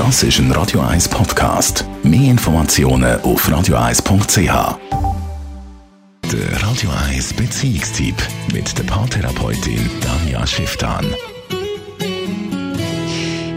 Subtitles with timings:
[0.00, 1.84] Das ist ein Radio 1 Podcast.
[2.02, 4.78] Mehr Informationen auf radio1.ch.
[6.32, 8.14] Der Radio 1 Beziehungstyp
[8.50, 11.04] mit der Paartherapeutin Danja Schifftan.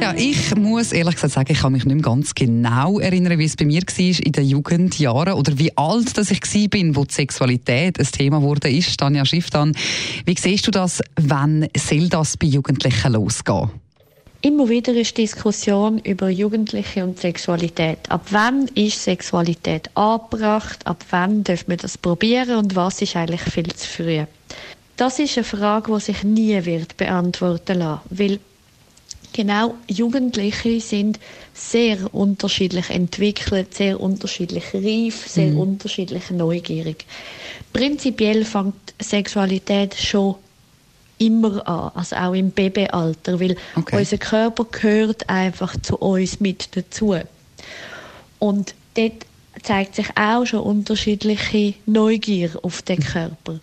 [0.01, 3.45] Ja, ich muss ehrlich gesagt sagen, ich kann mich nicht mehr ganz genau erinnern, wie
[3.45, 7.13] es bei mir war in den Jugendjahren oder wie alt dass ich war, wo die
[7.13, 8.99] Sexualität ein Thema wurde ist.
[8.99, 9.71] Tanja Schifftan,
[10.25, 13.82] wie siehst du das, wann soll das bei Jugendlichen losgehen?
[14.45, 17.99] Immer wieder ist Diskussion über Jugendliche und Sexualität.
[18.09, 20.85] Ab wann ist Sexualität angebracht?
[20.85, 22.57] Ab wann dürfen wir das probieren?
[22.57, 24.25] Und was ist eigentlich viel zu früh?
[24.97, 28.39] Das ist eine Frage, die sich nie wird beantworten lassen, weil
[29.31, 31.21] genau Jugendliche sind
[31.53, 35.59] sehr unterschiedlich entwickelt, sehr unterschiedlich reif, sehr mhm.
[35.59, 37.05] unterschiedlich neugierig.
[37.71, 40.35] Prinzipiell fängt Sexualität schon
[41.17, 43.97] immer an, also auch im Babyalter, weil okay.
[43.97, 47.15] unser Körper gehört einfach zu uns mit dazu.
[48.39, 49.25] Und dort
[49.61, 53.59] zeigt sich auch schon unterschiedliche Neugier auf den Körper.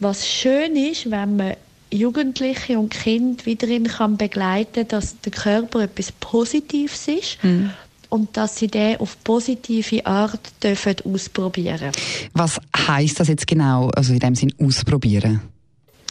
[0.00, 1.54] Was schön ist, wenn man
[1.90, 7.70] Jugendliche und Kinder wiederin kann begleiten, dass der Körper etwas Positives ist mhm.
[8.08, 11.92] und dass sie den auf positive Art dürfen ausprobieren.
[12.34, 15.40] Was heißt das jetzt genau, also in dem Sinn ausprobieren?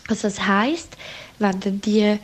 [0.07, 0.97] Also das heißt,
[1.39, 2.19] wenn dann die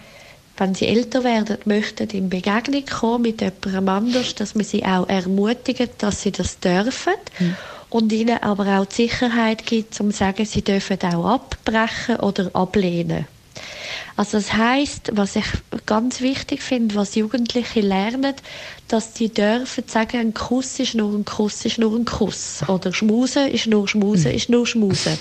[0.57, 5.09] wenn sie älter werden, möchten in Begegnung kommen mit jemandem anders, dass man sie auch
[5.09, 7.13] ermutigt, dass sie das dürfen.
[7.39, 7.55] Mhm.
[7.89, 12.52] Und ihnen aber auch die Sicherheit gibt, um zu sagen, sie dürfen auch abbrechen oder
[12.53, 13.25] ablehnen.
[14.16, 15.45] Also das heißt, was ich
[15.86, 18.36] ganz wichtig finde, was Jugendliche lernen,
[18.88, 22.94] dass sie dürfen sagen, ein Kuss ist nur ein Kuss ist nur ein Kuss oder
[22.94, 25.17] Schmusen ist nur Schmusen ist nur Schmusen.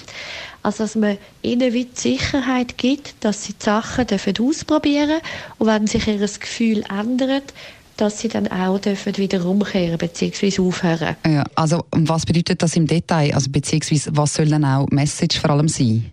[0.63, 5.21] Also dass man ihnen wie die Sicherheit gibt, dass sie die Sachen dürfen ausprobieren
[5.59, 7.55] und wenn sich ihr Gefühl ändert,
[7.97, 10.61] dass sie dann auch dürfen wieder umkehren bzw.
[10.61, 11.17] aufhören.
[11.27, 13.35] Ja, also was bedeutet das im Detail?
[13.35, 16.11] Also beziehungsweise was soll dann auch Message vor allem sein?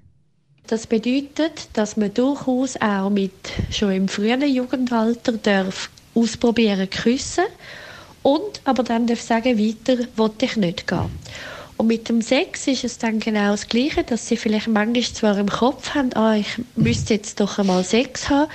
[0.67, 3.31] Das bedeutet, dass man durchaus auch mit
[3.71, 7.45] schon im frühen Jugendalter darf ausprobieren küssen
[8.21, 11.09] und aber dann darf sagen, weiter will ich nicht gehen.
[11.77, 15.37] Und mit dem Sex ist es dann genau das Gleiche, dass sie vielleicht manchmal zwar
[15.37, 18.51] im Kopf haben, ah, ich müsste jetzt doch einmal Sex haben,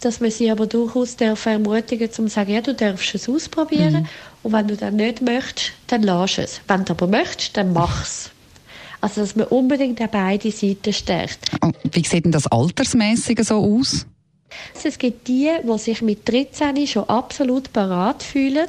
[0.00, 4.02] dass man sie aber durchaus darf ermutigen um zu sagen, ja, du darfst es ausprobieren
[4.02, 4.08] mhm.
[4.44, 6.60] und wenn du dann nicht möchtest, dann lass es.
[6.68, 8.30] Wenn du aber möchtest, dann mach es.
[9.00, 11.50] Also, dass man unbedingt an beide Seiten stärkt.
[11.62, 14.06] Und wie sieht denn das altersmäßige so aus?
[14.82, 18.68] Es gibt die, die sich mit 13 schon absolut parat fühlen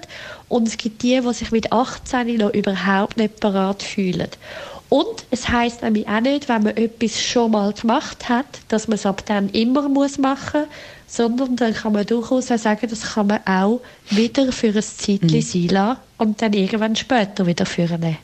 [0.50, 4.30] und es gibt die, die sich mit 18 noch überhaupt nicht parat fühlen.
[4.90, 8.96] Und es heißt nämlich auch nicht, wenn man etwas schon mal gemacht hat, dass man
[8.96, 10.70] es ab dann immer muss machen muss,
[11.08, 15.28] sondern dann kann man durchaus auch sagen, das kann man auch wieder für ein Zeitchen
[15.32, 15.42] mhm.
[15.42, 18.18] sein lassen und dann irgendwann später wieder führen.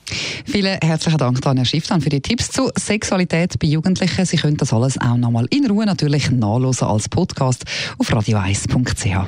[0.46, 4.26] Vielen herzlichen Dank, Tanja Schifftan, für die Tipps zu Sexualität bei Jugendlichen.
[4.26, 7.64] Sie können das alles auch nochmal in Ruhe natürlich nachlesen als Podcast
[7.98, 9.28] auf radio1.ch.